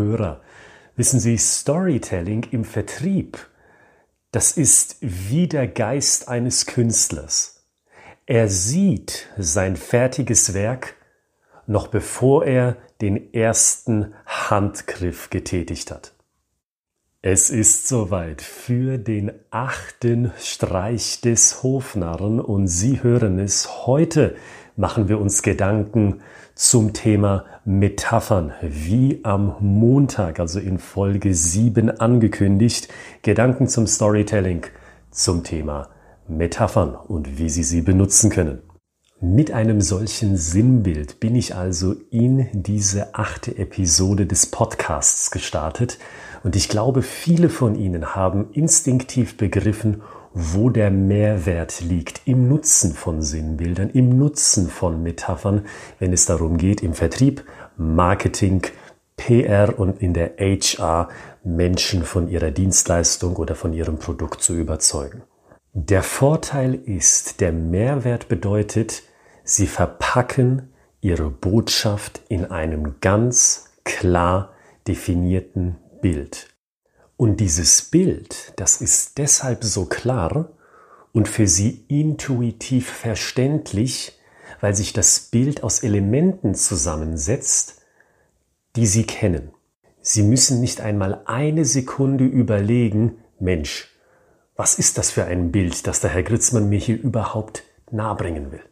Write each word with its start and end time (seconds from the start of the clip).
Hörer. 0.00 0.40
Wissen 0.96 1.20
Sie, 1.20 1.38
Storytelling 1.38 2.46
im 2.50 2.64
Vertrieb, 2.64 3.38
das 4.32 4.52
ist 4.52 4.96
wie 5.00 5.46
der 5.46 5.68
Geist 5.68 6.28
eines 6.28 6.66
Künstlers. 6.66 7.66
Er 8.26 8.48
sieht 8.48 9.28
sein 9.36 9.76
fertiges 9.76 10.54
Werk 10.54 10.94
noch 11.70 11.86
bevor 11.86 12.44
er 12.44 12.76
den 13.00 13.32
ersten 13.32 14.12
Handgriff 14.26 15.30
getätigt 15.30 15.92
hat. 15.92 16.12
Es 17.22 17.50
ist 17.50 17.86
soweit 17.86 18.42
für 18.42 18.98
den 18.98 19.30
achten 19.50 20.32
Streich 20.38 21.20
des 21.20 21.62
Hofnarren 21.62 22.40
und 22.40 22.66
Sie 22.66 23.02
hören 23.02 23.38
es. 23.38 23.86
Heute 23.86 24.34
machen 24.80 25.08
wir 25.08 25.20
uns 25.20 25.42
Gedanken 25.42 26.22
zum 26.54 26.94
Thema 26.94 27.44
Metaphern, 27.66 28.52
wie 28.62 29.20
am 29.24 29.54
Montag, 29.60 30.40
also 30.40 30.58
in 30.58 30.78
Folge 30.78 31.34
7 31.34 32.00
angekündigt. 32.00 32.88
Gedanken 33.22 33.68
zum 33.68 33.86
Storytelling 33.86 34.62
zum 35.10 35.44
Thema 35.44 35.90
Metaphern 36.28 36.94
und 36.94 37.38
wie 37.38 37.50
Sie 37.50 37.62
sie 37.62 37.82
benutzen 37.82 38.30
können. 38.30 38.62
Mit 39.20 39.52
einem 39.52 39.82
solchen 39.82 40.38
Sinnbild 40.38 41.20
bin 41.20 41.36
ich 41.36 41.54
also 41.54 41.94
in 42.10 42.48
diese 42.54 43.14
achte 43.14 43.58
Episode 43.58 44.24
des 44.24 44.46
Podcasts 44.46 45.30
gestartet 45.30 45.98
und 46.42 46.56
ich 46.56 46.70
glaube, 46.70 47.02
viele 47.02 47.50
von 47.50 47.74
Ihnen 47.74 48.14
haben 48.14 48.50
instinktiv 48.52 49.36
begriffen, 49.36 50.00
wo 50.32 50.70
der 50.70 50.90
Mehrwert 50.90 51.80
liegt 51.80 52.22
im 52.24 52.48
Nutzen 52.48 52.92
von 52.92 53.20
Sinnbildern, 53.22 53.90
im 53.90 54.16
Nutzen 54.16 54.68
von 54.68 55.02
Metaphern, 55.02 55.66
wenn 55.98 56.12
es 56.12 56.26
darum 56.26 56.56
geht, 56.56 56.82
im 56.82 56.94
Vertrieb, 56.94 57.44
Marketing, 57.76 58.62
PR 59.16 59.78
und 59.78 60.00
in 60.00 60.14
der 60.14 60.36
HR 60.38 61.08
Menschen 61.42 62.04
von 62.04 62.28
ihrer 62.28 62.50
Dienstleistung 62.50 63.36
oder 63.36 63.54
von 63.54 63.72
ihrem 63.72 63.98
Produkt 63.98 64.42
zu 64.42 64.54
überzeugen. 64.54 65.22
Der 65.72 66.02
Vorteil 66.02 66.74
ist, 66.74 67.40
der 67.40 67.52
Mehrwert 67.52 68.28
bedeutet, 68.28 69.02
Sie 69.42 69.66
verpacken 69.66 70.72
ihre 71.00 71.30
Botschaft 71.30 72.20
in 72.28 72.44
einem 72.44 73.00
ganz 73.00 73.70
klar 73.84 74.52
definierten 74.86 75.76
Bild. 76.00 76.49
Und 77.20 77.38
dieses 77.38 77.82
Bild, 77.82 78.54
das 78.56 78.80
ist 78.80 79.18
deshalb 79.18 79.62
so 79.62 79.84
klar 79.84 80.52
und 81.12 81.28
für 81.28 81.46
sie 81.46 81.84
intuitiv 81.86 82.88
verständlich, 82.88 84.18
weil 84.62 84.74
sich 84.74 84.94
das 84.94 85.20
Bild 85.20 85.62
aus 85.62 85.82
Elementen 85.82 86.54
zusammensetzt, 86.54 87.82
die 88.74 88.86
sie 88.86 89.04
kennen. 89.04 89.50
Sie 90.00 90.22
müssen 90.22 90.62
nicht 90.62 90.80
einmal 90.80 91.20
eine 91.26 91.66
Sekunde 91.66 92.24
überlegen, 92.24 93.18
Mensch, 93.38 93.94
was 94.56 94.78
ist 94.78 94.96
das 94.96 95.10
für 95.10 95.26
ein 95.26 95.52
Bild, 95.52 95.86
das 95.86 96.00
der 96.00 96.08
Herr 96.08 96.22
Gritzmann 96.22 96.70
mir 96.70 96.78
hier 96.78 96.98
überhaupt 96.98 97.64
nahebringen 97.90 98.50
will? 98.50 98.62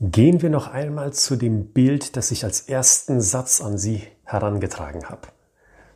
Gehen 0.00 0.42
wir 0.42 0.50
noch 0.50 0.68
einmal 0.68 1.12
zu 1.12 1.34
dem 1.34 1.72
Bild, 1.72 2.16
das 2.16 2.30
ich 2.30 2.44
als 2.44 2.68
ersten 2.68 3.20
Satz 3.20 3.60
an 3.60 3.78
Sie 3.78 4.04
herangetragen 4.22 5.08
habe. 5.08 5.33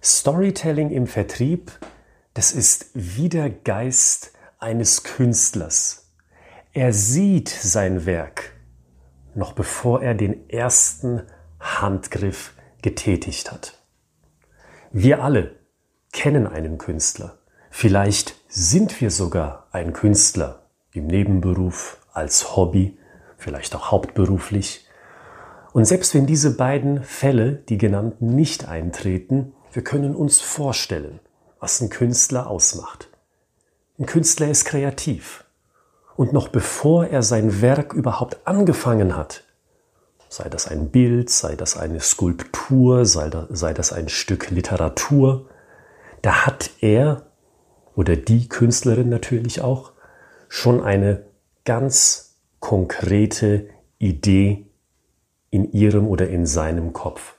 Storytelling 0.02 0.90
im 0.90 1.06
Vertrieb, 1.06 1.72
das 2.34 2.52
ist 2.52 2.90
wie 2.94 3.28
der 3.28 3.50
Geist 3.50 4.32
eines 4.58 5.02
Künstlers. 5.02 6.12
Er 6.72 6.92
sieht 6.92 7.48
sein 7.48 8.06
Werk, 8.06 8.52
noch 9.34 9.52
bevor 9.52 10.02
er 10.02 10.14
den 10.14 10.48
ersten 10.48 11.22
Handgriff 11.58 12.54
getätigt 12.82 13.50
hat. 13.50 13.82
Wir 14.92 15.22
alle 15.22 15.56
kennen 16.12 16.46
einen 16.46 16.78
Künstler. 16.78 17.38
Vielleicht 17.70 18.36
sind 18.48 19.00
wir 19.00 19.10
sogar 19.10 19.68
ein 19.72 19.92
Künstler 19.92 20.70
im 20.92 21.06
Nebenberuf, 21.06 21.98
als 22.12 22.56
Hobby 22.56 22.98
vielleicht 23.36 23.74
auch 23.74 23.90
hauptberuflich. 23.90 24.86
Und 25.72 25.84
selbst 25.84 26.14
wenn 26.14 26.26
diese 26.26 26.56
beiden 26.56 27.04
Fälle, 27.04 27.52
die 27.52 27.78
genannten, 27.78 28.34
nicht 28.34 28.68
eintreten, 28.68 29.52
wir 29.78 29.84
können 29.84 30.16
uns 30.16 30.40
vorstellen, 30.40 31.20
was 31.60 31.80
ein 31.80 31.88
Künstler 31.88 32.48
ausmacht. 32.48 33.08
Ein 33.96 34.06
Künstler 34.06 34.48
ist 34.48 34.64
kreativ. 34.64 35.44
Und 36.16 36.32
noch 36.32 36.48
bevor 36.48 37.06
er 37.06 37.22
sein 37.22 37.62
Werk 37.62 37.92
überhaupt 37.92 38.38
angefangen 38.44 39.16
hat, 39.16 39.44
sei 40.28 40.48
das 40.48 40.66
ein 40.66 40.90
Bild, 40.90 41.30
sei 41.30 41.54
das 41.54 41.76
eine 41.76 42.00
Skulptur, 42.00 43.06
sei 43.06 43.30
das, 43.30 43.46
sei 43.50 43.72
das 43.72 43.92
ein 43.92 44.08
Stück 44.08 44.50
Literatur, 44.50 45.48
da 46.22 46.44
hat 46.44 46.70
er 46.80 47.28
oder 47.94 48.16
die 48.16 48.48
Künstlerin 48.48 49.08
natürlich 49.08 49.60
auch 49.60 49.92
schon 50.48 50.82
eine 50.82 51.24
ganz 51.64 52.40
konkrete 52.58 53.68
Idee 53.98 54.66
in 55.50 55.70
ihrem 55.70 56.08
oder 56.08 56.28
in 56.28 56.46
seinem 56.46 56.92
Kopf. 56.92 57.37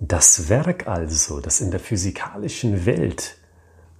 Das 0.00 0.48
Werk 0.48 0.86
also, 0.86 1.40
das 1.40 1.60
in 1.60 1.72
der 1.72 1.80
physikalischen 1.80 2.86
Welt 2.86 3.36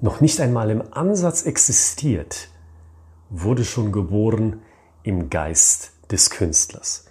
noch 0.01 0.21
nicht 0.21 0.41
einmal 0.41 0.71
im 0.71 0.93
Ansatz 0.93 1.43
existiert, 1.43 2.51
wurde 3.31 3.65
schon 3.65 3.91
geboren 3.91 4.63
im 5.03 5.29
Geist 5.29 5.93
des 6.11 6.31
Künstlers. 6.31 7.07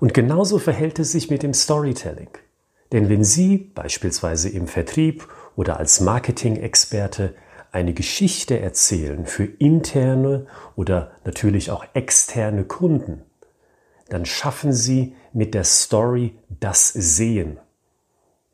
Und 0.00 0.12
genauso 0.12 0.58
verhält 0.58 0.98
es 0.98 1.12
sich 1.12 1.30
mit 1.30 1.42
dem 1.42 1.54
Storytelling. 1.54 2.28
Denn 2.92 3.08
wenn 3.08 3.24
Sie 3.24 3.56
beispielsweise 3.56 4.50
im 4.50 4.66
Vertrieb 4.66 5.26
oder 5.56 5.78
als 5.78 6.00
Marketing-Experte 6.00 7.34
eine 7.70 7.94
Geschichte 7.94 8.60
erzählen 8.60 9.24
für 9.24 9.44
interne 9.44 10.46
oder 10.76 11.12
natürlich 11.24 11.70
auch 11.70 11.86
externe 11.94 12.64
Kunden, 12.64 13.22
dann 14.08 14.24
schaffen 14.24 14.72
Sie 14.72 15.14
mit 15.32 15.54
der 15.54 15.64
Story 15.64 16.34
das 16.60 16.88
Sehen. 16.88 17.58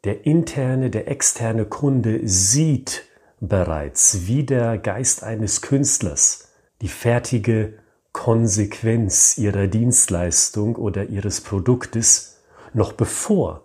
Der 0.05 0.27
interne, 0.27 0.91
der 0.91 1.09
externe 1.09 1.65
Kunde 1.65 2.21
sieht 2.25 3.05
bereits 3.41 4.27
wie 4.27 4.45
der 4.45 4.79
Geist 4.79 5.23
eines 5.23 5.61
Künstlers 5.63 6.49
die 6.81 6.89
fertige 6.89 7.75
Konsequenz 8.13 9.39
ihrer 9.39 9.67
Dienstleistung 9.67 10.77
oder 10.77 11.05
ihres 11.05 11.41
Produktes 11.41 12.39
noch 12.73 12.93
bevor 12.93 13.63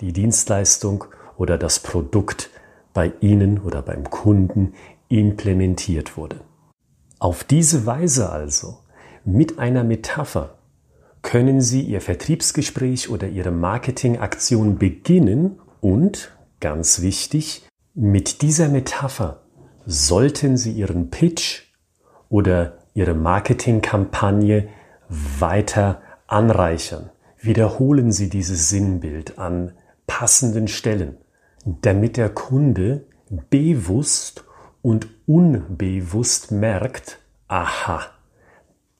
die 0.00 0.12
Dienstleistung 0.12 1.04
oder 1.36 1.58
das 1.58 1.80
Produkt 1.80 2.50
bei 2.92 3.12
Ihnen 3.20 3.60
oder 3.60 3.82
beim 3.82 4.08
Kunden 4.10 4.74
implementiert 5.08 6.16
wurde. 6.16 6.40
Auf 7.18 7.44
diese 7.44 7.86
Weise 7.86 8.30
also, 8.30 8.78
mit 9.24 9.58
einer 9.58 9.84
Metapher, 9.84 10.58
können 11.24 11.60
Sie 11.60 11.80
Ihr 11.80 12.00
Vertriebsgespräch 12.00 13.10
oder 13.10 13.26
Ihre 13.26 13.50
Marketingaktion 13.50 14.78
beginnen 14.78 15.58
und, 15.80 16.30
ganz 16.60 17.02
wichtig, 17.02 17.68
mit 17.94 18.42
dieser 18.42 18.68
Metapher 18.68 19.42
sollten 19.84 20.56
Sie 20.56 20.70
Ihren 20.70 21.10
Pitch 21.10 21.62
oder 22.28 22.78
Ihre 22.94 23.14
Marketingkampagne 23.14 24.68
weiter 25.08 26.00
anreichern. 26.28 27.10
Wiederholen 27.40 28.12
Sie 28.12 28.28
dieses 28.28 28.68
Sinnbild 28.68 29.36
an 29.38 29.72
passenden 30.06 30.68
Stellen 30.68 31.18
damit 31.64 32.16
der 32.16 32.28
Kunde 32.28 33.06
bewusst 33.50 34.44
und 34.82 35.08
unbewusst 35.26 36.50
merkt, 36.52 37.18
aha, 37.48 38.02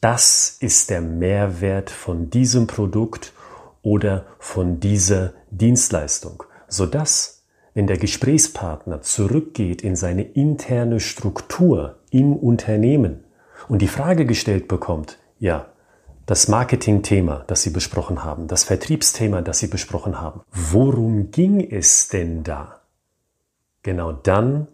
das 0.04 0.58
ist 0.60 0.90
der 0.90 1.00
Mehrwert 1.00 1.88
von 1.88 2.28
diesem 2.28 2.66
Produkt 2.66 3.32
oder 3.80 4.26
von 4.38 4.78
dieser 4.78 5.32
Dienstleistung, 5.50 6.44
sodass, 6.68 7.42
wenn 7.72 7.86
der 7.86 7.96
Gesprächspartner 7.96 9.00
zurückgeht 9.00 9.80
in 9.80 9.96
seine 9.96 10.24
interne 10.24 11.00
Struktur 11.00 12.00
im 12.10 12.36
Unternehmen 12.36 13.24
und 13.66 13.80
die 13.80 13.88
Frage 13.88 14.26
gestellt 14.26 14.68
bekommt, 14.68 15.16
ja, 15.38 15.72
das 16.26 16.48
Marketingthema, 16.48 17.44
das 17.46 17.62
Sie 17.62 17.70
besprochen 17.70 18.22
haben, 18.22 18.46
das 18.46 18.64
Vertriebsthema, 18.64 19.40
das 19.40 19.60
Sie 19.60 19.68
besprochen 19.68 20.20
haben. 20.20 20.42
Worum 20.50 21.30
ging 21.30 21.60
es 21.60 22.08
denn 22.08 22.42
da? 22.42 22.82
Genau 23.82 24.12
dann 24.12 24.68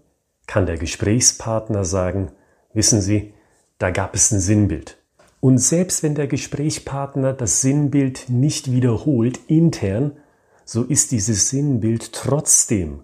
kann 0.49 0.67
der 0.67 0.77
Gesprächspartner 0.77 1.85
sagen, 1.85 2.33
wissen 2.75 3.01
Sie, 3.01 3.33
da 3.79 3.93
gab 3.93 4.17
es 4.17 4.33
ein 4.33 4.41
Sinnbild. 4.41 5.00
Und 5.41 5.59
selbst 5.59 6.03
wenn 6.03 6.15
der 6.15 6.27
Gesprächspartner 6.27 7.33
das 7.33 7.63
Sinnbild 7.63 8.29
nicht 8.29 8.71
wiederholt 8.71 9.41
intern, 9.49 10.13
so 10.65 10.85
ist 10.85 11.13
dieses 11.13 11.49
Sinnbild 11.49 12.13
trotzdem 12.13 13.03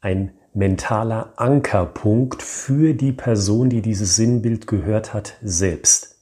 ein 0.00 0.32
mentaler 0.54 1.34
Ankerpunkt 1.36 2.42
für 2.42 2.94
die 2.94 3.12
Person, 3.12 3.68
die 3.68 3.82
dieses 3.82 4.16
Sinnbild 4.16 4.66
gehört 4.66 5.12
hat, 5.12 5.36
selbst. 5.42 6.18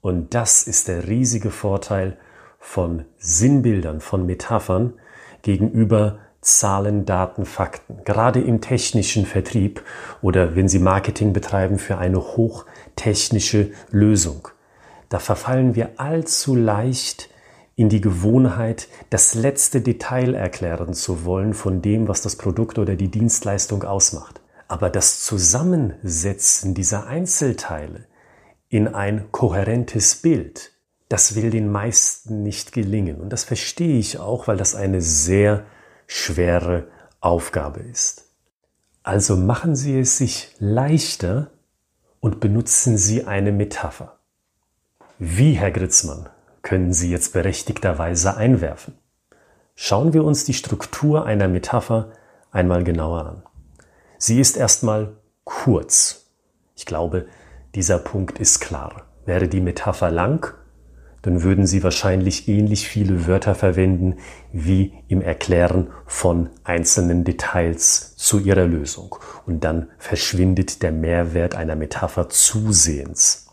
Und 0.00 0.34
das 0.34 0.66
ist 0.66 0.88
der 0.88 1.08
riesige 1.08 1.50
Vorteil 1.50 2.18
von 2.58 3.04
Sinnbildern, 3.18 4.00
von 4.00 4.26
Metaphern 4.26 4.94
gegenüber 5.42 6.18
Zahlen, 6.40 7.06
Daten, 7.06 7.46
Fakten. 7.46 8.04
Gerade 8.04 8.40
im 8.40 8.60
technischen 8.60 9.24
Vertrieb 9.24 9.82
oder 10.20 10.56
wenn 10.56 10.68
Sie 10.68 10.78
Marketing 10.78 11.32
betreiben 11.32 11.78
für 11.78 11.96
eine 11.96 12.18
hochtechnische 12.18 13.70
Lösung. 13.90 14.48
Da 15.14 15.20
verfallen 15.20 15.76
wir 15.76 16.00
allzu 16.00 16.56
leicht 16.56 17.30
in 17.76 17.88
die 17.88 18.00
Gewohnheit, 18.00 18.88
das 19.10 19.34
letzte 19.34 19.80
Detail 19.80 20.34
erklären 20.34 20.92
zu 20.92 21.24
wollen 21.24 21.54
von 21.54 21.80
dem, 21.80 22.08
was 22.08 22.20
das 22.20 22.34
Produkt 22.34 22.80
oder 22.80 22.96
die 22.96 23.12
Dienstleistung 23.12 23.84
ausmacht. 23.84 24.40
Aber 24.66 24.90
das 24.90 25.20
Zusammensetzen 25.20 26.74
dieser 26.74 27.06
Einzelteile 27.06 28.08
in 28.68 28.88
ein 28.88 29.30
kohärentes 29.30 30.16
Bild, 30.16 30.72
das 31.08 31.36
will 31.36 31.50
den 31.50 31.70
meisten 31.70 32.42
nicht 32.42 32.72
gelingen. 32.72 33.20
Und 33.20 33.30
das 33.30 33.44
verstehe 33.44 34.00
ich 34.00 34.18
auch, 34.18 34.48
weil 34.48 34.56
das 34.56 34.74
eine 34.74 35.00
sehr 35.00 35.64
schwere 36.08 36.88
Aufgabe 37.20 37.78
ist. 37.78 38.24
Also 39.04 39.36
machen 39.36 39.76
Sie 39.76 39.96
es 39.96 40.18
sich 40.18 40.56
leichter 40.58 41.52
und 42.18 42.40
benutzen 42.40 42.98
Sie 42.98 43.22
eine 43.22 43.52
Metapher. 43.52 44.18
Wie, 45.20 45.52
Herr 45.52 45.70
Gritzmann, 45.70 46.28
können 46.62 46.92
Sie 46.92 47.08
jetzt 47.08 47.32
berechtigterweise 47.32 48.36
einwerfen? 48.36 48.98
Schauen 49.76 50.12
wir 50.12 50.24
uns 50.24 50.44
die 50.44 50.54
Struktur 50.54 51.24
einer 51.24 51.46
Metapher 51.46 52.10
einmal 52.50 52.82
genauer 52.82 53.26
an. 53.26 53.42
Sie 54.18 54.40
ist 54.40 54.56
erstmal 54.56 55.16
kurz. 55.44 56.32
Ich 56.74 56.84
glaube, 56.84 57.26
dieser 57.76 57.98
Punkt 57.98 58.40
ist 58.40 58.58
klar. 58.58 59.06
Wäre 59.24 59.46
die 59.46 59.60
Metapher 59.60 60.10
lang, 60.10 60.52
dann 61.22 61.44
würden 61.44 61.66
Sie 61.66 61.84
wahrscheinlich 61.84 62.48
ähnlich 62.48 62.88
viele 62.88 63.28
Wörter 63.28 63.54
verwenden 63.54 64.16
wie 64.52 64.94
im 65.06 65.22
Erklären 65.22 65.92
von 66.06 66.50
einzelnen 66.64 67.22
Details 67.22 68.16
zu 68.16 68.40
Ihrer 68.40 68.66
Lösung. 68.66 69.16
Und 69.46 69.62
dann 69.62 69.90
verschwindet 69.96 70.82
der 70.82 70.90
Mehrwert 70.90 71.54
einer 71.54 71.76
Metapher 71.76 72.28
zusehends. 72.28 73.43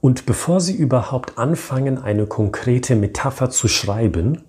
Und 0.00 0.24
bevor 0.24 0.60
Sie 0.60 0.74
überhaupt 0.74 1.36
anfangen, 1.36 1.98
eine 1.98 2.26
konkrete 2.26 2.96
Metapher 2.96 3.50
zu 3.50 3.68
schreiben, 3.68 4.44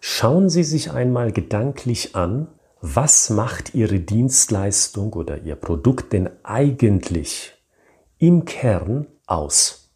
schauen 0.00 0.50
Sie 0.50 0.62
sich 0.62 0.92
einmal 0.92 1.32
gedanklich 1.32 2.14
an, 2.14 2.48
was 2.80 3.30
macht 3.30 3.74
Ihre 3.74 3.98
Dienstleistung 3.98 5.12
oder 5.14 5.42
Ihr 5.42 5.56
Produkt 5.56 6.12
denn 6.12 6.28
eigentlich 6.42 7.54
im 8.18 8.44
Kern 8.44 9.06
aus? 9.26 9.90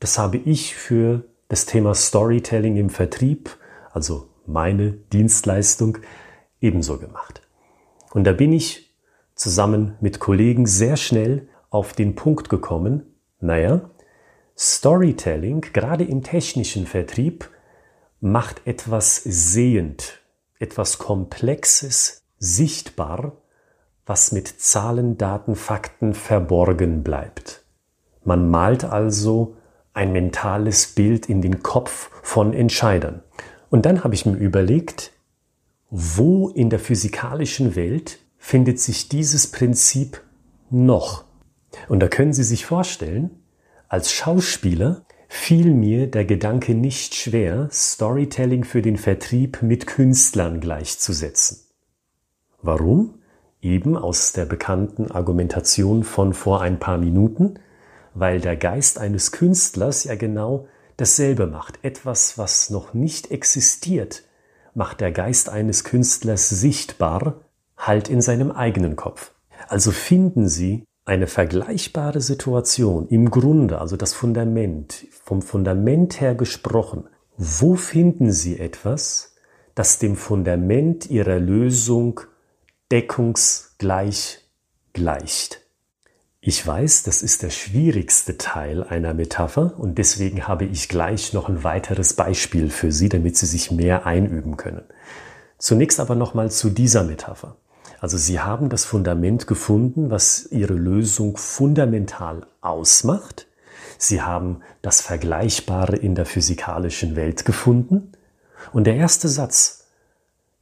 Das 0.00 0.18
habe 0.18 0.38
ich 0.38 0.74
für 0.74 1.24
das 1.48 1.66
Thema 1.66 1.94
Storytelling 1.94 2.76
im 2.76 2.90
Vertrieb, 2.90 3.50
also 3.92 4.28
meine 4.46 4.92
Dienstleistung, 4.92 5.98
ebenso 6.60 6.98
gemacht. 6.98 7.42
Und 8.12 8.24
da 8.24 8.32
bin 8.32 8.52
ich 8.52 8.94
zusammen 9.34 9.96
mit 10.00 10.20
Kollegen 10.20 10.66
sehr 10.66 10.96
schnell 10.96 11.48
auf 11.68 11.92
den 11.92 12.14
Punkt 12.14 12.48
gekommen, 12.48 13.09
naja, 13.40 13.90
Storytelling, 14.56 15.62
gerade 15.72 16.04
im 16.04 16.22
technischen 16.22 16.86
Vertrieb, 16.86 17.48
macht 18.20 18.66
etwas 18.66 19.16
sehend, 19.24 20.20
etwas 20.58 20.98
Komplexes 20.98 22.22
sichtbar, 22.38 23.32
was 24.04 24.32
mit 24.32 24.48
Zahlen, 24.48 25.16
Daten, 25.16 25.54
Fakten 25.54 26.14
verborgen 26.14 27.02
bleibt. 27.02 27.62
Man 28.24 28.50
malt 28.50 28.84
also 28.84 29.56
ein 29.94 30.12
mentales 30.12 30.88
Bild 30.88 31.28
in 31.28 31.40
den 31.42 31.62
Kopf 31.62 32.10
von 32.22 32.52
Entscheidern. 32.52 33.22
Und 33.70 33.86
dann 33.86 34.04
habe 34.04 34.14
ich 34.14 34.26
mir 34.26 34.36
überlegt, 34.36 35.12
wo 35.90 36.48
in 36.48 36.70
der 36.70 36.78
physikalischen 36.78 37.76
Welt 37.76 38.18
findet 38.38 38.78
sich 38.80 39.08
dieses 39.08 39.50
Prinzip 39.50 40.20
noch? 40.70 41.24
Und 41.88 42.00
da 42.00 42.08
können 42.08 42.32
Sie 42.32 42.42
sich 42.42 42.66
vorstellen, 42.66 43.30
als 43.88 44.12
Schauspieler 44.12 45.04
fiel 45.28 45.74
mir 45.74 46.08
der 46.08 46.24
Gedanke 46.24 46.74
nicht 46.74 47.14
schwer, 47.14 47.68
Storytelling 47.70 48.64
für 48.64 48.82
den 48.82 48.96
Vertrieb 48.96 49.62
mit 49.62 49.86
Künstlern 49.86 50.60
gleichzusetzen. 50.60 51.60
Warum? 52.62 53.14
Eben 53.62 53.96
aus 53.96 54.32
der 54.32 54.44
bekannten 54.44 55.10
Argumentation 55.10 56.02
von 56.02 56.34
vor 56.34 56.62
ein 56.62 56.78
paar 56.78 56.98
Minuten, 56.98 57.58
weil 58.14 58.40
der 58.40 58.56
Geist 58.56 58.98
eines 58.98 59.32
Künstlers 59.32 60.04
ja 60.04 60.14
genau 60.16 60.66
dasselbe 60.96 61.46
macht. 61.46 61.78
Etwas, 61.82 62.36
was 62.36 62.70
noch 62.70 62.92
nicht 62.92 63.30
existiert, 63.30 64.24
macht 64.74 65.00
der 65.00 65.12
Geist 65.12 65.48
eines 65.48 65.84
Künstlers 65.84 66.48
sichtbar, 66.48 67.40
halt 67.76 68.08
in 68.08 68.20
seinem 68.20 68.50
eigenen 68.50 68.96
Kopf. 68.96 69.32
Also 69.68 69.90
finden 69.92 70.48
Sie 70.48 70.84
eine 71.04 71.26
vergleichbare 71.26 72.20
Situation 72.20 73.08
im 73.08 73.30
Grunde, 73.30 73.80
also 73.80 73.96
das 73.96 74.14
Fundament, 74.14 75.06
vom 75.24 75.42
Fundament 75.42 76.20
her 76.20 76.34
gesprochen. 76.34 77.08
Wo 77.36 77.74
finden 77.74 78.32
Sie 78.32 78.58
etwas, 78.58 79.34
das 79.74 79.98
dem 79.98 80.16
Fundament 80.16 81.08
Ihrer 81.10 81.38
Lösung 81.38 82.20
deckungsgleich 82.92 84.40
gleicht? 84.92 85.60
Ich 86.42 86.66
weiß, 86.66 87.02
das 87.02 87.22
ist 87.22 87.42
der 87.42 87.50
schwierigste 87.50 88.38
Teil 88.38 88.82
einer 88.82 89.12
Metapher 89.12 89.74
und 89.78 89.98
deswegen 89.98 90.48
habe 90.48 90.64
ich 90.64 90.88
gleich 90.88 91.34
noch 91.34 91.50
ein 91.50 91.64
weiteres 91.64 92.14
Beispiel 92.14 92.70
für 92.70 92.92
Sie, 92.92 93.10
damit 93.10 93.36
Sie 93.36 93.44
sich 93.44 93.70
mehr 93.70 94.06
einüben 94.06 94.56
können. 94.56 94.84
Zunächst 95.58 96.00
aber 96.00 96.14
nochmal 96.14 96.50
zu 96.50 96.70
dieser 96.70 97.04
Metapher. 97.04 97.56
Also 98.00 98.16
Sie 98.16 98.40
haben 98.40 98.70
das 98.70 98.86
Fundament 98.86 99.46
gefunden, 99.46 100.10
was 100.10 100.48
Ihre 100.50 100.72
Lösung 100.72 101.36
fundamental 101.36 102.46
ausmacht. 102.62 103.46
Sie 103.98 104.22
haben 104.22 104.62
das 104.80 105.02
Vergleichbare 105.02 105.96
in 105.96 106.14
der 106.14 106.24
physikalischen 106.24 107.14
Welt 107.14 107.44
gefunden. 107.44 108.12
Und 108.72 108.84
der 108.84 108.96
erste 108.96 109.28
Satz, 109.28 109.88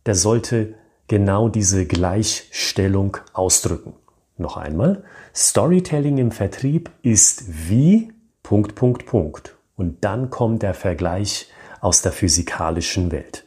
der 0.05 0.17
sollte 0.17 0.75
genau 1.07 1.49
diese 1.49 1.87
Gleichstellung 1.87 3.19
ausdrücken. 3.33 3.95
Noch 4.37 4.57
einmal, 4.57 5.05
Storytelling 5.35 6.19
im 6.19 6.33
Vertrieb 6.33 6.91
ist 7.03 7.45
wie 7.69 8.13
Punkt, 8.43 8.75
Punkt, 8.75 9.07
Punkt. 9.07 9.57
Und 9.77 10.05
dann 10.05 10.31
kommt 10.31 10.63
der 10.63 10.75
Vergleich 10.75 11.51
aus 11.81 12.03
der 12.03 12.11
physikalischen 12.11 13.13
Welt. 13.13 13.47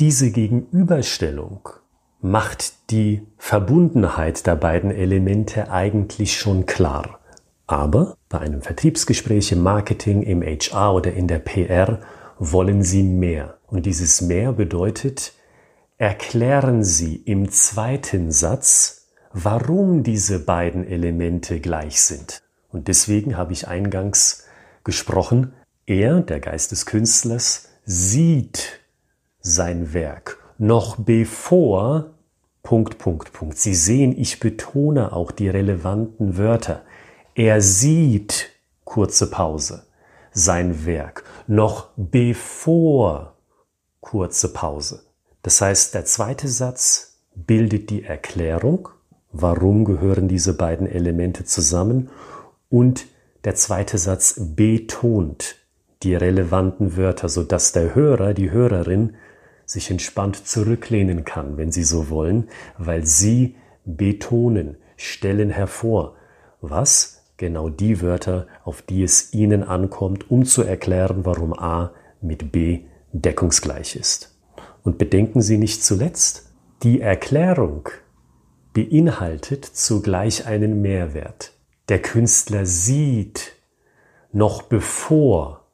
Diese 0.00 0.32
Gegenüberstellung 0.32 1.68
macht 2.20 2.90
die 2.90 3.26
Verbundenheit 3.36 4.46
der 4.46 4.56
beiden 4.56 4.90
Elemente 4.90 5.70
eigentlich 5.70 6.38
schon 6.38 6.66
klar. 6.66 7.20
Aber 7.66 8.16
bei 8.28 8.38
einem 8.38 8.62
Vertriebsgespräch 8.62 9.52
im 9.52 9.62
Marketing, 9.62 10.22
im 10.22 10.42
HR 10.42 10.94
oder 10.94 11.12
in 11.12 11.28
der 11.28 11.38
PR 11.38 12.00
wollen 12.38 12.82
Sie 12.82 13.02
mehr. 13.02 13.58
Und 13.66 13.86
dieses 13.86 14.20
mehr 14.20 14.52
bedeutet, 14.52 15.34
erklären 15.98 16.82
Sie 16.82 17.16
im 17.16 17.50
zweiten 17.50 18.32
Satz, 18.32 19.08
warum 19.32 20.02
diese 20.02 20.38
beiden 20.44 20.86
Elemente 20.86 21.60
gleich 21.60 22.00
sind. 22.00 22.42
Und 22.70 22.88
deswegen 22.88 23.36
habe 23.36 23.52
ich 23.52 23.68
eingangs 23.68 24.46
gesprochen, 24.82 25.52
er, 25.86 26.20
der 26.20 26.40
Geist 26.40 26.72
des 26.72 26.86
Künstlers, 26.86 27.68
sieht 27.84 28.80
sein 29.40 29.92
Werk 29.92 30.38
noch 30.58 30.96
bevor 30.96 32.10
Punkt, 32.62 32.98
Punkt, 32.98 33.32
Punkt. 33.32 33.56
Sie 33.56 33.74
sehen, 33.74 34.14
ich 34.18 34.40
betone 34.40 35.12
auch 35.12 35.30
die 35.30 35.48
relevanten 35.48 36.36
Wörter. 36.36 36.82
Er 37.34 37.62
sieht, 37.62 38.50
kurze 38.84 39.30
Pause, 39.30 39.84
sein 40.32 40.84
Werk 40.84 41.24
noch 41.46 41.88
bevor 41.96 43.36
kurze 44.00 44.52
Pause. 44.52 45.04
Das 45.42 45.60
heißt, 45.60 45.94
der 45.94 46.04
zweite 46.04 46.48
Satz 46.48 47.20
bildet 47.34 47.88
die 47.88 48.04
Erklärung 48.04 48.90
warum 49.32 49.84
gehören 49.84 50.28
diese 50.28 50.54
beiden 50.54 50.86
Elemente 50.86 51.44
zusammen 51.44 52.10
und 52.70 53.06
der 53.44 53.54
zweite 53.54 53.98
Satz 53.98 54.34
betont 54.38 55.56
die 56.02 56.14
relevanten 56.14 56.96
Wörter, 56.96 57.28
so 57.28 57.42
dass 57.42 57.72
der 57.72 57.94
Hörer, 57.94 58.34
die 58.34 58.50
Hörerin 58.50 59.14
sich 59.68 59.90
entspannt 59.90 60.48
zurücklehnen 60.48 61.26
kann, 61.26 61.58
wenn 61.58 61.70
sie 61.70 61.84
so 61.84 62.08
wollen, 62.08 62.48
weil 62.78 63.04
sie 63.04 63.54
betonen, 63.84 64.78
stellen 64.96 65.50
hervor, 65.50 66.16
was 66.62 67.22
genau 67.36 67.68
die 67.68 68.00
Wörter, 68.00 68.46
auf 68.64 68.80
die 68.80 69.02
es 69.02 69.34
ihnen 69.34 69.62
ankommt, 69.62 70.30
um 70.30 70.46
zu 70.46 70.62
erklären, 70.62 71.26
warum 71.26 71.52
A 71.52 71.92
mit 72.22 72.50
B 72.50 72.80
deckungsgleich 73.12 73.94
ist. 73.94 74.34
Und 74.82 74.96
bedenken 74.96 75.42
Sie 75.42 75.58
nicht 75.58 75.84
zuletzt, 75.84 76.50
die 76.82 77.02
Erklärung 77.02 77.90
beinhaltet 78.72 79.66
zugleich 79.66 80.46
einen 80.46 80.80
Mehrwert. 80.80 81.52
Der 81.90 82.00
Künstler 82.00 82.64
sieht 82.64 83.52
noch 84.32 84.62
bevor, 84.62 85.66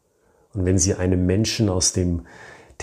und 0.52 0.64
wenn 0.64 0.78
Sie 0.78 0.94
einem 0.94 1.26
Menschen 1.26 1.68
aus 1.68 1.92
dem 1.92 2.26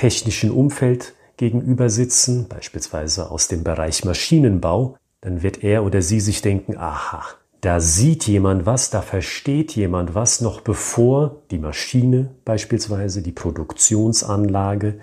technischen 0.01 0.49
Umfeld 0.49 1.13
gegenüber 1.37 1.91
sitzen, 1.91 2.47
beispielsweise 2.49 3.29
aus 3.29 3.49
dem 3.49 3.63
Bereich 3.63 4.03
Maschinenbau, 4.03 4.97
dann 5.21 5.43
wird 5.43 5.63
er 5.63 5.83
oder 5.83 6.01
sie 6.01 6.19
sich 6.19 6.41
denken, 6.41 6.75
aha, 6.75 7.23
da 7.61 7.79
sieht 7.79 8.25
jemand 8.25 8.65
was, 8.65 8.89
da 8.89 9.03
versteht 9.03 9.75
jemand 9.75 10.15
was, 10.15 10.41
noch 10.41 10.61
bevor 10.61 11.43
die 11.51 11.59
Maschine 11.59 12.31
beispielsweise, 12.45 13.21
die 13.21 13.31
Produktionsanlage 13.31 14.97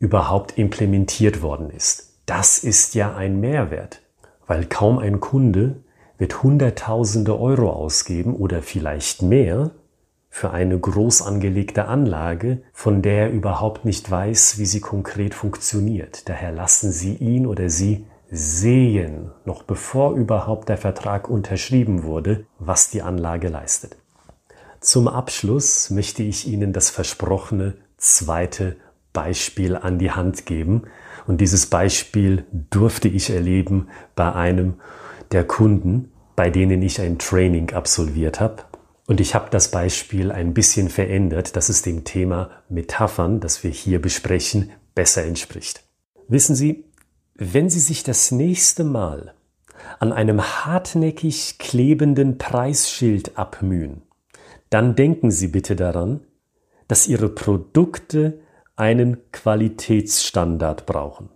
überhaupt 0.00 0.58
implementiert 0.58 1.42
worden 1.42 1.70
ist. 1.70 2.14
Das 2.26 2.58
ist 2.58 2.96
ja 2.96 3.14
ein 3.14 3.38
Mehrwert, 3.38 4.02
weil 4.48 4.66
kaum 4.66 4.98
ein 4.98 5.20
Kunde 5.20 5.76
wird 6.18 6.42
Hunderttausende 6.42 7.38
Euro 7.38 7.70
ausgeben 7.70 8.34
oder 8.34 8.62
vielleicht 8.62 9.22
mehr 9.22 9.70
für 10.30 10.52
eine 10.52 10.78
groß 10.78 11.22
angelegte 11.22 11.86
Anlage, 11.86 12.62
von 12.72 13.02
der 13.02 13.24
er 13.24 13.30
überhaupt 13.30 13.84
nicht 13.84 14.10
weiß, 14.10 14.58
wie 14.58 14.64
sie 14.64 14.80
konkret 14.80 15.34
funktioniert. 15.34 16.28
Daher 16.28 16.52
lassen 16.52 16.92
Sie 16.92 17.14
ihn 17.16 17.46
oder 17.46 17.68
sie 17.68 18.06
sehen, 18.30 19.32
noch 19.44 19.64
bevor 19.64 20.14
überhaupt 20.14 20.68
der 20.68 20.78
Vertrag 20.78 21.28
unterschrieben 21.28 22.04
wurde, 22.04 22.46
was 22.60 22.90
die 22.90 23.02
Anlage 23.02 23.48
leistet. 23.48 23.96
Zum 24.78 25.08
Abschluss 25.08 25.90
möchte 25.90 26.22
ich 26.22 26.46
Ihnen 26.46 26.72
das 26.72 26.88
versprochene 26.88 27.74
zweite 27.98 28.76
Beispiel 29.12 29.76
an 29.76 29.98
die 29.98 30.12
Hand 30.12 30.46
geben. 30.46 30.84
Und 31.26 31.40
dieses 31.40 31.66
Beispiel 31.66 32.46
durfte 32.52 33.08
ich 33.08 33.30
erleben 33.30 33.88
bei 34.14 34.32
einem 34.32 34.74
der 35.32 35.44
Kunden, 35.44 36.12
bei 36.36 36.50
denen 36.50 36.82
ich 36.82 37.00
ein 37.00 37.18
Training 37.18 37.72
absolviert 37.72 38.40
habe. 38.40 38.62
Und 39.10 39.20
ich 39.20 39.34
habe 39.34 39.50
das 39.50 39.72
Beispiel 39.72 40.30
ein 40.30 40.54
bisschen 40.54 40.88
verändert, 40.88 41.56
dass 41.56 41.68
es 41.68 41.82
dem 41.82 42.04
Thema 42.04 42.48
Metaphern, 42.68 43.40
das 43.40 43.64
wir 43.64 43.72
hier 43.72 44.00
besprechen, 44.00 44.70
besser 44.94 45.24
entspricht. 45.24 45.82
Wissen 46.28 46.54
Sie, 46.54 46.84
wenn 47.34 47.68
Sie 47.68 47.80
sich 47.80 48.04
das 48.04 48.30
nächste 48.30 48.84
Mal 48.84 49.34
an 49.98 50.12
einem 50.12 50.40
hartnäckig 50.40 51.58
klebenden 51.58 52.38
Preisschild 52.38 53.36
abmühen, 53.36 54.02
dann 54.68 54.94
denken 54.94 55.32
Sie 55.32 55.48
bitte 55.48 55.74
daran, 55.74 56.20
dass 56.86 57.08
Ihre 57.08 57.30
Produkte 57.30 58.38
einen 58.76 59.16
Qualitätsstandard 59.32 60.86
brauchen. 60.86 61.30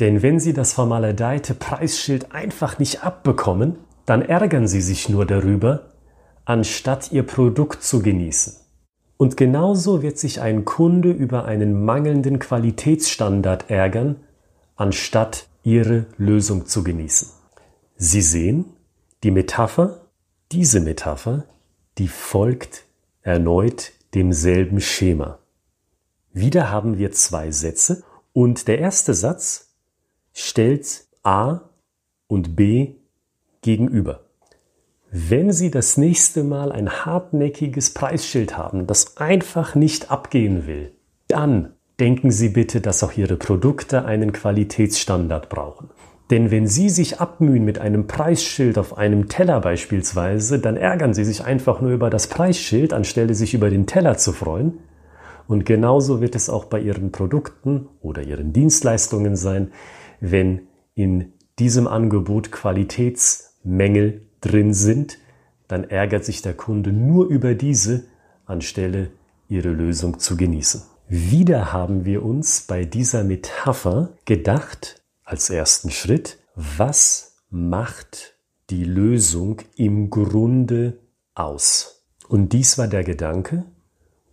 Denn 0.00 0.22
wenn 0.22 0.40
Sie 0.40 0.52
das 0.52 0.72
vermaledeite 0.72 1.54
Preisschild 1.54 2.32
einfach 2.32 2.80
nicht 2.80 3.04
abbekommen, 3.04 3.76
dann 4.04 4.20
ärgern 4.20 4.66
Sie 4.66 4.80
sich 4.80 5.08
nur 5.08 5.26
darüber, 5.26 5.92
anstatt 6.48 7.12
Ihr 7.12 7.24
Produkt 7.24 7.82
zu 7.82 8.00
genießen. 8.00 8.56
Und 9.18 9.36
genauso 9.36 10.00
wird 10.00 10.18
sich 10.18 10.40
ein 10.40 10.64
Kunde 10.64 11.10
über 11.10 11.44
einen 11.44 11.84
mangelnden 11.84 12.38
Qualitätsstandard 12.38 13.68
ärgern, 13.68 14.16
anstatt 14.74 15.46
ihre 15.62 16.06
Lösung 16.16 16.64
zu 16.64 16.82
genießen. 16.82 17.28
Sie 17.96 18.22
sehen, 18.22 18.64
die 19.24 19.30
Metapher, 19.30 20.06
diese 20.50 20.80
Metapher, 20.80 21.44
die 21.98 22.08
folgt 22.08 22.84
erneut 23.20 23.92
demselben 24.14 24.80
Schema. 24.80 25.40
Wieder 26.32 26.70
haben 26.70 26.96
wir 26.96 27.12
zwei 27.12 27.50
Sätze 27.50 28.04
und 28.32 28.68
der 28.68 28.78
erste 28.78 29.12
Satz 29.12 29.74
stellt 30.32 31.04
A 31.22 31.60
und 32.26 32.56
B 32.56 32.94
gegenüber. 33.60 34.27
Wenn 35.10 35.52
Sie 35.52 35.70
das 35.70 35.96
nächste 35.96 36.44
Mal 36.44 36.70
ein 36.70 36.90
hartnäckiges 36.90 37.94
Preisschild 37.94 38.58
haben, 38.58 38.86
das 38.86 39.16
einfach 39.16 39.74
nicht 39.74 40.10
abgehen 40.10 40.66
will, 40.66 40.92
dann 41.28 41.72
denken 41.98 42.30
Sie 42.30 42.50
bitte, 42.50 42.82
dass 42.82 43.02
auch 43.02 43.16
Ihre 43.16 43.36
Produkte 43.36 44.04
einen 44.04 44.32
Qualitätsstandard 44.32 45.48
brauchen. 45.48 45.88
Denn 46.30 46.50
wenn 46.50 46.66
Sie 46.66 46.90
sich 46.90 47.20
abmühen 47.20 47.64
mit 47.64 47.78
einem 47.78 48.06
Preisschild 48.06 48.76
auf 48.76 48.98
einem 48.98 49.28
Teller 49.28 49.62
beispielsweise, 49.62 50.58
dann 50.58 50.76
ärgern 50.76 51.14
Sie 51.14 51.24
sich 51.24 51.42
einfach 51.42 51.80
nur 51.80 51.92
über 51.92 52.10
das 52.10 52.26
Preisschild, 52.26 52.92
anstelle 52.92 53.34
sich 53.34 53.54
über 53.54 53.70
den 53.70 53.86
Teller 53.86 54.18
zu 54.18 54.34
freuen. 54.34 54.80
Und 55.46 55.64
genauso 55.64 56.20
wird 56.20 56.34
es 56.34 56.50
auch 56.50 56.66
bei 56.66 56.80
Ihren 56.80 57.12
Produkten 57.12 57.88
oder 58.02 58.22
Ihren 58.22 58.52
Dienstleistungen 58.52 59.36
sein, 59.36 59.72
wenn 60.20 60.68
in 60.94 61.32
diesem 61.58 61.88
Angebot 61.88 62.52
Qualitätsmängel 62.52 64.27
drin 64.40 64.74
sind, 64.74 65.18
dann 65.68 65.84
ärgert 65.84 66.24
sich 66.24 66.42
der 66.42 66.54
Kunde 66.54 66.92
nur 66.92 67.26
über 67.26 67.54
diese, 67.54 68.04
anstelle 68.46 69.10
Ihre 69.48 69.70
Lösung 69.70 70.18
zu 70.18 70.36
genießen. 70.36 70.82
Wieder 71.08 71.72
haben 71.72 72.04
wir 72.04 72.22
uns 72.22 72.62
bei 72.62 72.84
dieser 72.84 73.24
Metapher 73.24 74.10
gedacht, 74.24 75.02
als 75.24 75.48
ersten 75.48 75.90
Schritt, 75.90 76.38
was 76.54 77.36
macht 77.50 78.34
die 78.70 78.84
Lösung 78.84 79.62
im 79.76 80.10
Grunde 80.10 80.98
aus? 81.34 82.04
Und 82.28 82.52
dies 82.52 82.76
war 82.76 82.88
der 82.88 83.04
Gedanke, 83.04 83.64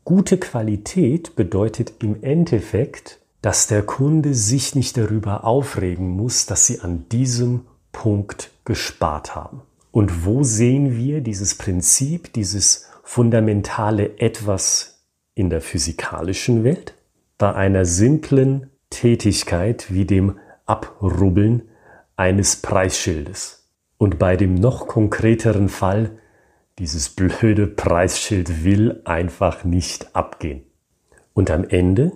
gute 0.04 0.38
Qualität 0.38 1.36
bedeutet 1.36 1.94
im 2.04 2.22
Endeffekt, 2.22 3.22
dass 3.42 3.68
der 3.68 3.84
Kunde 3.84 4.34
sich 4.34 4.76
nicht 4.76 4.98
darüber 4.98 5.46
aufregen 5.46 6.10
muss, 6.10 6.46
dass 6.46 6.66
sie 6.66 6.82
an 6.82 7.08
diesem 7.10 7.68
Punkt 7.92 8.52
gespart 8.66 9.36
haben. 9.36 9.62
Und 9.96 10.26
wo 10.26 10.44
sehen 10.44 10.98
wir 10.98 11.22
dieses 11.22 11.56
Prinzip, 11.56 12.34
dieses 12.34 12.90
fundamentale 13.06 14.20
etwas 14.20 15.06
in 15.36 15.50
der 15.50 15.62
physikalischen 15.62 16.66
Welt, 16.66 16.96
bei 17.38 17.56
einer 17.56 17.86
simplen 17.86 18.72
Tätigkeit 18.90 19.94
wie 19.94 20.04
dem 20.04 20.38
Abrubbeln 20.66 21.70
eines 22.18 22.58
Preisschildes. 22.58 23.70
Und 23.98 24.20
bei 24.20 24.36
dem 24.36 24.56
noch 24.56 24.90
konkreteren 24.90 25.70
Fall, 25.70 26.20
dieses 26.78 27.08
blöde 27.08 27.66
Preisschild 27.66 28.66
will 28.66 29.00
einfach 29.06 29.64
nicht 29.64 30.14
abgehen. 30.14 30.64
Und 31.34 31.50
am 31.50 31.64
Ende 31.64 32.12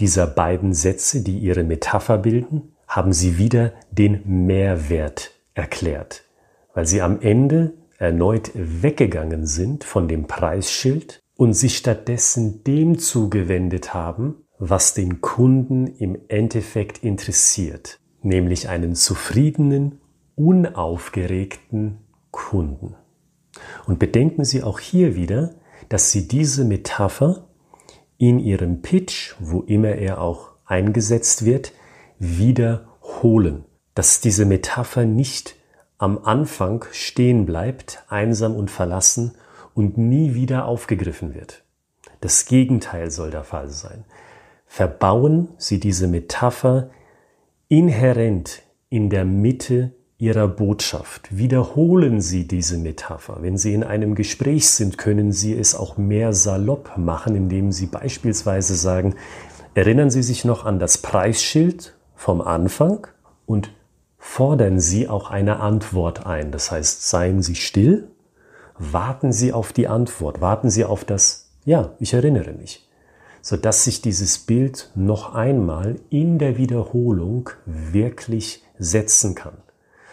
dieser 0.00 0.26
beiden 0.26 0.72
Sätze, 0.72 1.22
die 1.22 1.38
ihre 1.38 1.64
Metapher 1.64 2.16
bilden, 2.16 2.72
haben 2.88 3.12
sie 3.12 3.36
wieder 3.36 3.74
den 3.90 4.22
Mehrwert 4.24 5.32
erklärt, 5.52 6.24
weil 6.74 6.86
sie 6.86 7.02
am 7.02 7.20
Ende 7.20 7.74
erneut 7.98 8.50
weggegangen 8.54 9.46
sind 9.46 9.84
von 9.84 10.08
dem 10.08 10.26
Preisschild 10.26 11.20
und 11.36 11.54
sich 11.54 11.76
stattdessen 11.76 12.64
dem 12.64 12.98
zugewendet 12.98 13.94
haben, 13.94 14.44
was 14.58 14.94
den 14.94 15.20
Kunden 15.20 15.86
im 15.86 16.18
Endeffekt 16.28 17.02
interessiert, 17.02 17.98
nämlich 18.22 18.68
einen 18.68 18.94
zufriedenen, 18.94 20.00
unaufgeregten 20.34 21.98
Kunden. 22.30 22.94
Und 23.86 23.98
bedenken 23.98 24.44
Sie 24.44 24.62
auch 24.62 24.78
hier 24.78 25.16
wieder, 25.16 25.54
dass 25.88 26.12
Sie 26.12 26.28
diese 26.28 26.64
Metapher 26.64 27.48
in 28.16 28.38
Ihrem 28.38 28.82
Pitch, 28.82 29.34
wo 29.40 29.62
immer 29.62 29.88
er 29.88 30.20
auch 30.20 30.52
eingesetzt 30.64 31.44
wird, 31.44 31.72
wiederholen. 32.18 33.64
Dass 33.94 34.20
diese 34.20 34.44
Metapher 34.44 35.04
nicht 35.04 35.56
am 36.00 36.18
Anfang 36.24 36.86
stehen 36.92 37.44
bleibt, 37.44 38.04
einsam 38.08 38.56
und 38.56 38.70
verlassen 38.70 39.32
und 39.74 39.98
nie 39.98 40.34
wieder 40.34 40.64
aufgegriffen 40.64 41.34
wird. 41.34 41.62
Das 42.22 42.46
Gegenteil 42.46 43.10
soll 43.10 43.30
der 43.30 43.44
Fall 43.44 43.68
sein. 43.68 44.04
Verbauen 44.64 45.48
Sie 45.58 45.78
diese 45.78 46.08
Metapher 46.08 46.88
inhärent 47.68 48.62
in 48.88 49.10
der 49.10 49.26
Mitte 49.26 49.92
Ihrer 50.16 50.48
Botschaft. 50.48 51.36
Wiederholen 51.36 52.22
Sie 52.22 52.48
diese 52.48 52.78
Metapher. 52.78 53.36
Wenn 53.40 53.58
Sie 53.58 53.74
in 53.74 53.84
einem 53.84 54.14
Gespräch 54.14 54.70
sind, 54.70 54.96
können 54.96 55.32
Sie 55.32 55.52
es 55.52 55.74
auch 55.74 55.98
mehr 55.98 56.32
salopp 56.32 56.96
machen, 56.96 57.36
indem 57.36 57.72
Sie 57.72 57.86
beispielsweise 57.86 58.74
sagen, 58.74 59.16
erinnern 59.74 60.10
Sie 60.10 60.22
sich 60.22 60.46
noch 60.46 60.64
an 60.64 60.78
das 60.78 60.96
Preisschild 60.96 61.94
vom 62.14 62.40
Anfang 62.40 63.06
und 63.44 63.70
fordern 64.20 64.78
Sie 64.78 65.08
auch 65.08 65.30
eine 65.30 65.58
Antwort 65.58 66.26
ein. 66.26 66.52
Das 66.52 66.70
heißt, 66.70 67.08
seien 67.08 67.42
Sie 67.42 67.56
still 67.56 68.08
warten 68.80 69.32
Sie 69.32 69.52
auf 69.52 69.72
die 69.72 69.88
Antwort, 69.88 70.40
warten 70.40 70.70
Sie 70.70 70.84
auf 70.84 71.04
das, 71.04 71.50
ja, 71.64 71.92
ich 71.98 72.14
erinnere 72.14 72.52
mich, 72.52 72.88
sodass 73.42 73.84
sich 73.84 74.00
dieses 74.00 74.38
Bild 74.38 74.90
noch 74.94 75.34
einmal 75.34 75.96
in 76.08 76.38
der 76.38 76.56
Wiederholung 76.56 77.50
wirklich 77.66 78.64
setzen 78.78 79.34
kann, 79.34 79.58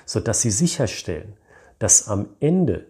sodass 0.06 0.42
Sie 0.42 0.52
sicherstellen, 0.52 1.34
dass 1.80 2.10
am 2.10 2.28
Ende 2.42 2.88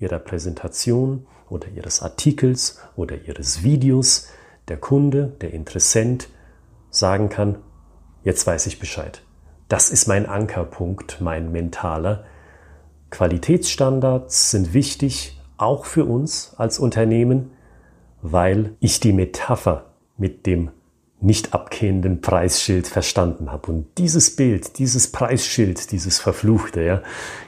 Ihrer 0.00 0.18
Präsentation 0.18 1.26
oder 1.48 1.68
Ihres 1.68 2.02
Artikels 2.02 2.80
oder 2.96 3.16
Ihres 3.16 3.62
Videos 3.62 4.28
der 4.66 4.78
Kunde, 4.78 5.36
der 5.40 5.52
Interessent 5.52 6.28
sagen 6.90 7.28
kann, 7.28 7.58
jetzt 8.24 8.46
weiß 8.46 8.66
ich 8.66 8.80
Bescheid. 8.80 9.22
Das 9.70 9.88
ist 9.90 10.08
mein 10.08 10.26
Ankerpunkt, 10.26 11.20
mein 11.20 11.52
mentaler, 11.52 12.24
Qualitätsstandards 13.10 14.50
sind 14.50 14.74
wichtig, 14.74 15.40
auch 15.58 15.84
für 15.84 16.06
uns 16.06 16.54
als 16.56 16.80
Unternehmen, 16.80 17.52
weil 18.20 18.74
ich 18.80 18.98
die 18.98 19.12
Metapher 19.12 19.92
mit 20.16 20.44
dem 20.46 20.72
nicht 21.20 21.54
abgehenden 21.54 22.20
Preisschild 22.20 22.88
verstanden 22.88 23.52
habe. 23.52 23.70
Und 23.70 23.96
dieses 23.96 24.34
Bild, 24.34 24.76
dieses 24.80 25.12
Preisschild, 25.12 25.92
dieses 25.92 26.18
Verfluchte, 26.18 26.82
ja, 26.82 27.02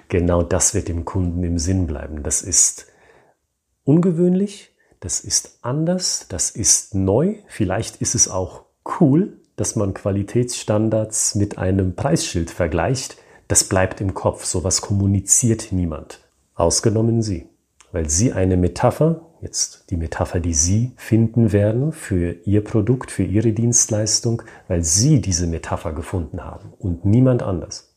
genau 0.06 0.44
das 0.44 0.74
wird 0.74 0.86
dem 0.86 1.04
Kunden 1.04 1.42
im 1.42 1.58
Sinn 1.58 1.88
bleiben. 1.88 2.22
Das 2.22 2.42
ist 2.42 2.86
ungewöhnlich, 3.82 4.76
das 5.00 5.18
ist 5.18 5.58
anders, 5.62 6.26
das 6.28 6.50
ist 6.50 6.94
neu, 6.94 7.38
vielleicht 7.48 7.96
ist 7.96 8.14
es 8.14 8.28
auch 8.28 8.66
cool, 9.00 9.41
dass 9.62 9.76
man 9.76 9.94
Qualitätsstandards 9.94 11.36
mit 11.36 11.56
einem 11.56 11.94
Preisschild 11.94 12.50
vergleicht. 12.50 13.16
Das 13.46 13.62
bleibt 13.62 14.00
im 14.00 14.12
Kopf, 14.12 14.44
sowas 14.44 14.80
kommuniziert 14.80 15.70
niemand. 15.70 16.18
Ausgenommen 16.56 17.22
Sie, 17.22 17.46
weil 17.92 18.10
Sie 18.10 18.32
eine 18.32 18.56
Metapher, 18.56 19.20
jetzt 19.40 19.84
die 19.90 19.96
Metapher, 19.96 20.40
die 20.40 20.52
Sie 20.52 20.90
finden 20.96 21.52
werden 21.52 21.92
für 21.92 22.38
Ihr 22.44 22.64
Produkt, 22.64 23.12
für 23.12 23.22
Ihre 23.22 23.52
Dienstleistung, 23.52 24.42
weil 24.66 24.82
Sie 24.82 25.20
diese 25.20 25.46
Metapher 25.46 25.92
gefunden 25.92 26.44
haben 26.44 26.72
und 26.80 27.04
niemand 27.04 27.44
anders. 27.44 27.94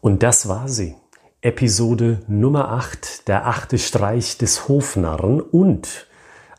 Und 0.00 0.22
das 0.22 0.46
war 0.46 0.68
sie. 0.68 0.94
Episode 1.40 2.20
Nummer 2.28 2.68
8, 2.68 3.26
der 3.26 3.48
achte 3.48 3.78
Streich 3.78 4.38
des 4.38 4.68
Hofnarren 4.68 5.40
und 5.40 6.06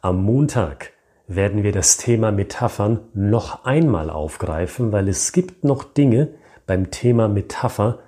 am 0.01 0.22
Montag 0.25 0.92
werden 1.27 1.63
wir 1.63 1.72
das 1.72 1.98
Thema 1.98 2.32
Metaphern 2.32 3.00
noch 3.13 3.65
einmal 3.65 4.10
aufgreifen, 4.10 4.91
weil 4.91 5.08
es 5.08 5.32
gibt 5.32 5.63
noch 5.63 5.84
Dinge 5.84 6.29
beim 6.67 6.91
Thema 6.91 7.27
Metapher, 7.27 8.00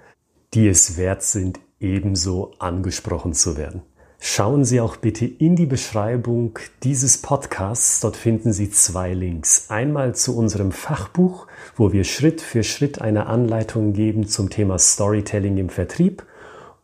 die 0.53 0.67
es 0.67 0.97
wert 0.97 1.23
sind, 1.23 1.59
ebenso 1.79 2.53
angesprochen 2.59 3.33
zu 3.33 3.57
werden. 3.57 3.81
Schauen 4.19 4.65
Sie 4.65 4.81
auch 4.81 4.95
bitte 4.95 5.25
in 5.25 5.55
die 5.55 5.67
Beschreibung 5.67 6.57
dieses 6.81 7.21
Podcasts. 7.21 7.99
Dort 7.99 8.17
finden 8.17 8.51
Sie 8.51 8.71
zwei 8.71 9.13
Links. 9.13 9.69
Einmal 9.69 10.15
zu 10.15 10.35
unserem 10.35 10.71
Fachbuch, 10.71 11.45
wo 11.75 11.93
wir 11.93 12.03
Schritt 12.03 12.41
für 12.41 12.63
Schritt 12.63 12.99
eine 12.99 13.27
Anleitung 13.27 13.93
geben 13.93 14.27
zum 14.27 14.49
Thema 14.49 14.79
Storytelling 14.79 15.57
im 15.57 15.69
Vertrieb. 15.69 16.23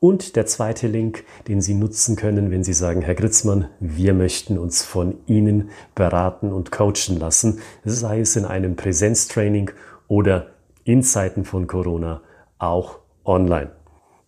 Und 0.04 0.36
der 0.36 0.46
zweite 0.46 0.88
Link, 0.88 1.24
den 1.48 1.62
Sie 1.62 1.74
nutzen 1.74 2.18
können, 2.18 2.52
wenn 2.52 2.66
Sie 2.66 2.74
sagen, 2.74 3.02
Herr 3.04 3.16
Gritzmann, 3.16 3.70
wir 3.80 4.14
möchten 4.14 4.58
uns 4.58 4.84
von 4.84 5.16
Ihnen 5.28 5.70
beraten 5.96 6.52
und 6.52 6.74
coachen 6.74 7.18
lassen, 7.18 7.62
sei 7.86 8.20
es 8.20 8.36
in 8.36 8.44
einem 8.44 8.76
Präsenztraining 8.76 9.72
oder 10.10 10.48
in 10.84 11.04
Zeiten 11.04 11.46
von 11.46 11.68
Corona 11.68 12.20
auch 12.58 13.00
online. 13.24 13.72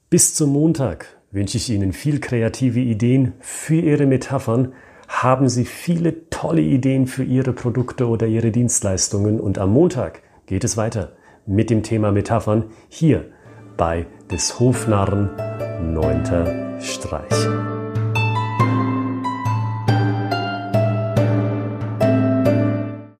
Bis 0.10 0.34
zum 0.34 0.52
Montag 0.52 1.08
wünsche 1.32 1.58
ich 1.58 1.70
Ihnen 1.70 1.92
viel 1.92 2.22
kreative 2.22 2.80
Ideen 2.80 3.34
für 3.42 3.76
Ihre 3.76 4.06
Metaphern. 4.06 4.72
Haben 5.10 5.50
Sie 5.50 5.66
viele 5.66 6.30
tolle 6.30 6.62
Ideen 6.62 7.06
für 7.06 7.26
Ihre 7.26 7.52
Produkte 7.52 8.08
oder 8.08 8.28
Ihre 8.28 8.52
Dienstleistungen. 8.52 9.42
Und 9.42 9.58
am 9.58 9.74
Montag 9.74 10.22
geht 10.46 10.64
es 10.64 10.78
weiter 10.78 11.18
mit 11.46 11.70
dem 11.70 11.84
Thema 11.84 12.14
Metaphern 12.14 12.64
hier 12.88 13.26
bei 13.78 14.08
des 14.32 14.60
Hofnarren 14.60 15.30
neunter 15.94 16.80
Streich. 16.80 17.75